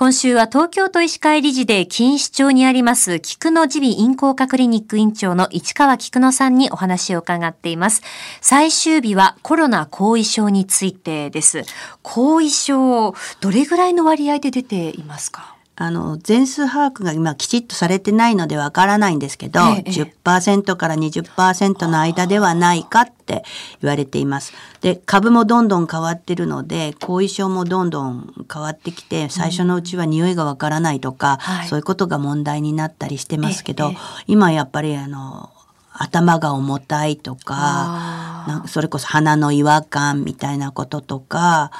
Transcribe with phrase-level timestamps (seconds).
[0.00, 8.00] 今週は東京都医師会理事で錦糸町にあります菊野耳鼻咽喉科クリニック院長の市川菊野さんにお話を伺っています。
[8.40, 11.64] 最終日はコロナ後遺症についてです。
[12.02, 15.59] 後遺症、どれぐらいの割合で出ていますか？
[15.80, 23.44] あの、全数把握が今きちっとされてないのでわからないんですけど、ええ、10%から20%の間ではないかって
[23.80, 24.52] 言われています。
[24.82, 35.48] で、株もどんどん変わってるので、後遺症もどんどん変わってきて、最初のうちは匂いがわからないとか、うんそういうことが問題になったりしてますけど、え、今やっぱりあの、
[35.92, 41.70] 頭が重たいとか、それこそ鼻の違和感みたいなこととか、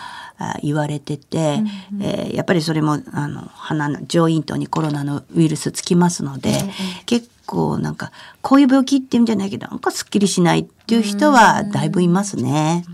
[0.62, 6.50] 言われてて、うんうん、えー、やっぱりそれもあの鼻の上咽頭にコロナのウイルスつきますので、
[7.04, 8.10] 結構なんか
[8.40, 12.84] こういう病気っていうんじゃないけどなんかすっきりしないっていう人はだいぶいますね。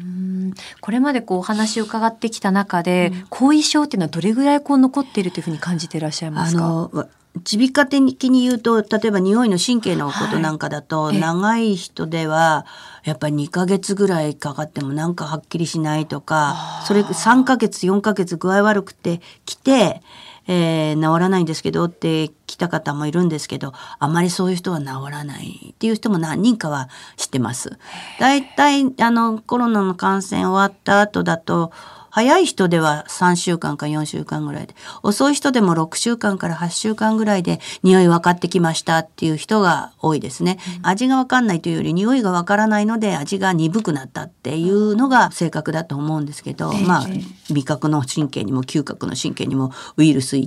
[0.80, 7.06] これまでこうお話を伺ってきた中で、うん、後遺症っていうのはどれぐらいこう残っているというふうに感じていらっしゃいますか？
[7.44, 12.66] 耳鼻科的に言うと例えば匂いの神経のことなんかだと、はい、長い人では
[13.04, 20.02] やっぱり2ヶ月ぐらいかかってもなんかはっきりしないとかそれ3ヶ月4ヶ月具合悪くて来て、
[20.48, 27.78] えー、治らないんですけどって来た方もいるんですけどあまりそういう人は治らないっていう人も何人かは知ってます。
[28.18, 31.72] だいたいあのコロナの感染終わった後だと
[32.16, 40.56] 早い人では3週間か4週間ぐらいで、遅い人でも6週間から8週間ぐらいで匂い分かってきましたっていう人が多いですね。
[40.78, 47.06] うん、味が分かんないというより匂いが分からないので味が鈍くなったっていうのが正確だと思うんですけど、まあ
[47.50, 50.38] 味覚の神経にも嗅覚の神経にもウイルス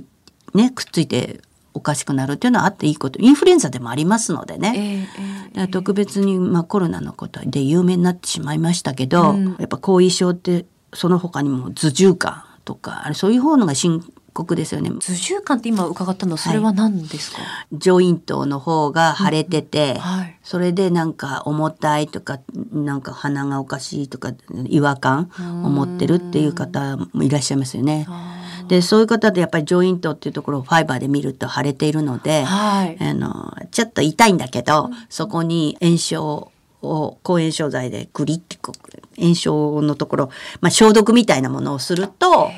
[0.54, 1.40] ね、くっついて
[1.72, 5.06] おかしくなるっていうのはあっていいことインフルエンザでもありますのでね、
[5.54, 14.90] えーえー、特別に、まあ、コロナのことで有名になってしまいましたけど、うん、やっぱ後遺症ってその他にも頭重感とかそういう方のが深刻ですよね。
[14.90, 20.00] 頭重感って今伺ったのそれは何ですか、はい、上咽頭の方が腫れてて、うん。
[20.00, 22.40] はい、それでなんか重たいとか
[22.72, 24.32] なんか鼻がおかしいとか
[24.66, 25.30] 違和感
[25.64, 28.06] を持ってるっていう方もいらっしゃいますよね。
[28.68, 36.52] でそういう方でやっぱり上咽頭っていうところをファイバーで見ると腫れているので、はい、あのちょっと痛いんだけど、そこに炎症
[36.82, 38.58] を抗炎症剤でグリッて
[39.18, 40.30] 炎症のところ、
[40.60, 42.50] まあ、消毒みたいなものをすると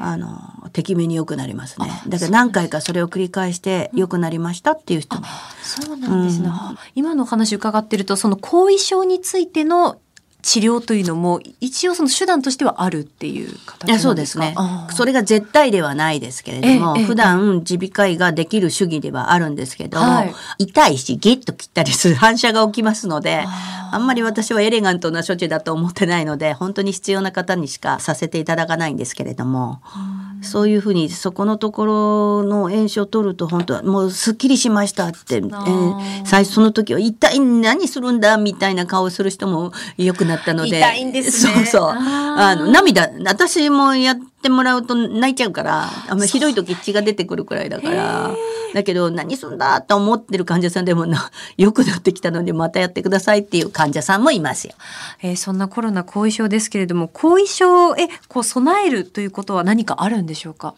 [0.00, 5.26] あのてきめに良くなりますねだから何回かそれを繰り返して良くなりましたっていう人も、
[5.62, 6.54] そうなんですね、うん、
[6.94, 10.00] 今のお話伺ってるとその後遺症についての
[10.42, 14.54] 治療というのも一応その手段としてはあるっていう形そうですね。
[14.90, 23.44] それが絶対ではないですけれども、普段耳鼻科医ができる主義ではあるんですけども、はい、痛いしギッと切ったりする反射が起きますので、
[23.92, 29.80] あんまり私はエレガントな処置だと思ってないので、本当に必要な方にしかさせていただかないんですけれども。
[30.42, 40.78] そういうふうにそこのところの炎症を取ると本当はもうすっきりしましたって、えー、最初その時は一体何するんだみたいな顔をする人もよくなったので。
[40.78, 41.54] 痛いんですね。
[41.54, 41.90] そうそう。
[41.90, 48.30] あの涙私もやってもらうと泣いちゃうからあのひどい時血が出てくるくらいだから。
[48.72, 54.74] だけど何すんだと思ってる患者さんでもな 良くなってきたのでまたやってくださいっていう患者さんもいますよ。
[55.22, 60.74] えー、そんなコロナ後遺症ですけれども後遺症へこう備えるということは何かあるんでしょうか？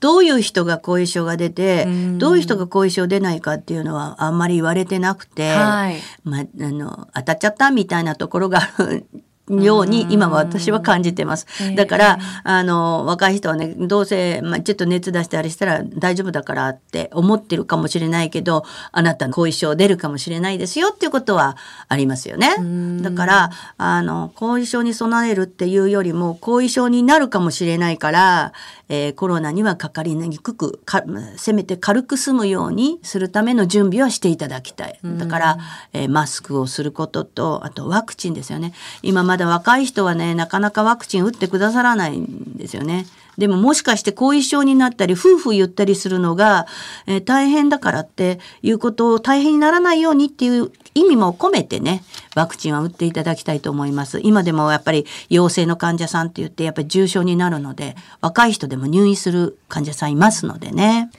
[0.00, 1.86] どういう人が後遺症が出て、
[2.18, 9.06] どういう人が後遺症出ないかっていうのはあんまり言われてなくて、はい、まあ、あの当たっちゃったみたいなところがある
[9.48, 11.46] ように今は私は感じてます。
[11.76, 21.56] だから、あの、若い人はね、どうせ、まあ、ちょっと熱出したりしたら大丈夫だからって思ってるかもしれないけど、あなたの後遺症出るかもしれないですよっていうことは
[21.88, 22.56] ありますよね。
[23.02, 28.52] だから、あの、後遺症に備えるっていうよりも、後遺症になるかもしれないから、
[28.88, 31.02] えー、コロナにはかかりにくくか
[31.36, 34.98] せめて軽く済むようにするための準備はしていただきたい。
[35.02, 35.58] だから、
[35.92, 38.74] えー、マスクをすることとあとワクチンですよね。
[39.02, 43.04] 今ままだ若い人はねなかなかワクチン打ってくださらないんですよね。
[43.36, 46.68] でももしかして後遺症になったり夫婦言ったりするのが、
[47.08, 52.04] えー、大変だからっていうことを大変にならないようにっていう意味も込めてね
[52.36, 61.10] ワクチンは打っていただきたいと思います今でもやっぱり陽性の患者さんって言ってやっぱり重症になるので若い人でも入院する患者さんいますのでね。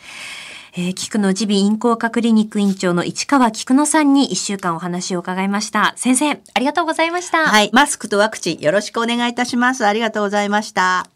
[0.77, 5.94] えー、菊野耳鼻咽喉科クリニック院長の市川菊野さんに一週間お話を伺いました。
[5.95, 7.45] 先生、ありがとうございました。
[7.48, 7.69] はい。
[7.72, 9.86] マスクとワクチンよろしくお願いいたします。
[9.86, 11.14] ありがとうございました。